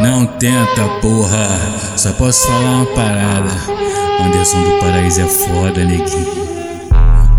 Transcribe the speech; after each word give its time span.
Não 0.00 0.24
tenta, 0.24 0.86
porra. 1.02 1.48
Só 1.96 2.12
posso 2.12 2.46
falar 2.46 2.82
uma 2.82 2.86
parada. 2.86 3.50
Anderson 4.24 4.62
do 4.62 4.78
Paraíso 4.78 5.20
é 5.20 5.26
foda, 5.26 5.84
neguinho. 5.84 6.48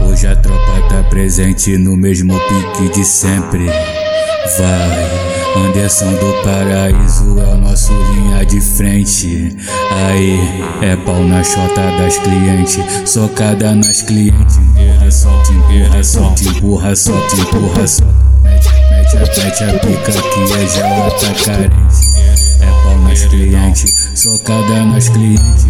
Hoje 0.01 0.27
a 0.27 0.35
tropa 0.35 0.81
tá 0.89 1.03
presente 1.09 1.77
no 1.77 1.95
mesmo 1.95 2.33
pique 2.33 2.89
de 2.89 3.05
sempre. 3.05 3.65
Vai, 4.57 5.65
Anderson 5.67 6.11
do 6.13 6.43
Paraíso 6.43 7.39
é 7.39 7.53
o 7.53 7.57
nosso 7.57 7.93
linha 7.93 8.45
de 8.45 8.59
frente. 8.59 9.55
Aí, 9.91 10.39
é 10.81 10.97
pau 10.97 11.23
na 11.23 11.41
chota 11.43 11.81
das 11.97 12.17
clientes, 12.17 12.79
socada 13.05 13.73
nas 13.73 14.01
clientes. 14.01 14.57
Empurra, 14.57 15.11
solta, 15.11 15.51
empurra, 15.51 16.03
solta, 16.03 16.43
empurra, 16.43 16.95
solta, 16.95 17.35
empurra, 17.35 17.87
solta. 17.87 18.13
Mete, 18.43 18.69
mete, 19.15 19.39
mete 19.39 19.63
a 19.63 19.79
pica 19.79 20.11
que 20.11 20.53
é 20.53 20.67
já 20.67 21.09
tá 21.11 21.43
carente. 21.45 22.48
Clientes, 23.39 24.11
socada 24.15 24.83
nas 24.83 25.07
clientes. 25.07 25.65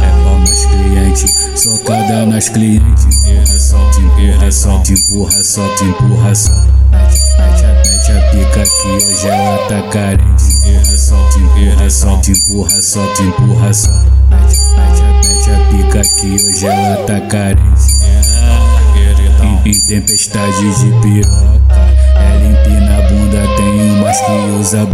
É 0.00 0.22
pau 0.22 0.38
nas 0.38 0.64
clientes, 0.64 1.34
socada 1.56 2.24
nas 2.24 2.48
clientes. 2.48 3.04
Empurra, 3.26 3.58
solta, 3.58 4.00
empurra, 4.00 4.52
solta, 4.52 4.92
empurra, 4.92 5.42
solta, 5.42 5.84
empurra, 5.84 6.34
solta. 6.36 6.72
Mete, 6.92 7.66
mete, 7.66 8.12
a 8.12 8.30
pica 8.30 8.62
que 8.62 8.88
hoje 8.88 9.26
ela 9.26 9.58
tá 9.66 9.82
carente. 9.88 10.44
Empurra, 10.68 10.96
solta, 10.96 11.38
empurra, 11.40 11.90
solta, 11.90 12.30
empurra, 12.30 12.80
solta, 12.80 13.22
empurra, 13.22 13.74
solta. 13.74 14.12
Mete, 14.30 15.02
mete, 15.26 15.50
a 15.50 15.58
pica 15.68 16.02
que 16.14 16.46
hoje 16.46 16.66
ela 16.66 16.96
tá 17.06 17.20
carente. 17.22 17.90
Em, 19.42 19.68
em 19.68 19.80
tempestade 19.80 20.74
de 20.78 21.00
piroca, 21.00 21.60
ela 22.14 22.46
empina 22.46 22.98
a 22.98 23.08
bunda, 23.08 23.56
tem 23.56 23.98
umas 23.98 24.20
que 24.20 24.32
usa 24.60 24.82
a 24.82 24.86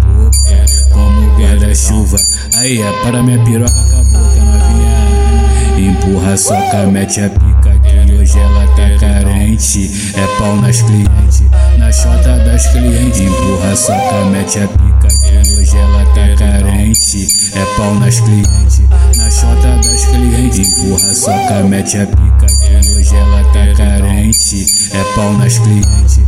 guarda-chuva. 1.76 2.16
Aí 2.56 2.80
é 2.80 2.92
para 3.02 3.22
minha 3.22 3.38
piroca 3.44 3.70
acabou 3.70 4.28
que 4.32 4.40
novinha. 4.40 5.90
Empurra 5.90 6.36
soca, 6.36 6.86
mete 6.90 7.20
a 7.20 7.28
pica 7.28 7.78
que 7.80 8.12
hoje 8.12 8.38
ela 8.38 8.66
tá 8.68 8.98
carente. 8.98 9.90
É 10.16 10.38
pau 10.38 10.56
nas 10.56 10.80
clientes, 10.82 11.42
na 11.78 11.92
chota 11.92 12.38
das 12.44 12.66
clientes. 12.68 13.20
Empurra 13.20 13.76
soca, 13.76 14.24
mete 14.30 14.58
a 14.58 14.68
pica 14.68 15.08
que 15.08 15.54
hoje 15.54 15.76
ela 15.76 16.04
tá 16.06 16.36
carente. 16.38 17.26
É 17.54 17.76
pau 17.76 17.94
nas 17.94 18.20
clientes, 18.20 18.80
na 19.16 19.30
chota 19.30 19.76
das 19.76 20.04
clientes. 20.06 20.58
Empurra 20.58 21.14
soca, 21.14 21.62
mete 21.64 21.98
a 21.98 22.06
pica 22.06 22.46
que 22.46 22.90
hoje 22.92 23.14
ela 23.14 23.44
tá 23.52 23.74
carente. 23.76 24.66
É 24.94 25.14
pau 25.14 25.32
nas 25.34 25.58
clientes, 25.58 26.20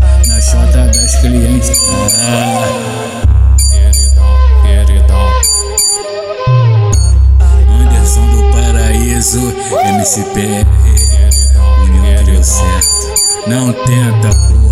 Paraíso, 9.18 9.52
MCPR, 9.84 10.64
União 11.82 12.24
deu 12.24 12.44
certo. 12.44 13.48
Não 13.48 13.72
tenta. 13.72 14.67